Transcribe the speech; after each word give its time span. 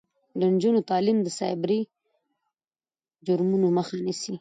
د 0.39 0.41
نجونو 0.53 0.79
تعلیم 0.89 1.17
د 1.23 1.27
سایبري 1.39 1.79
جرمونو 3.27 3.67
مخه 3.77 3.95
نیسي. 4.05 4.35